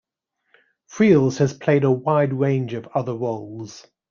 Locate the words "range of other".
2.33-3.13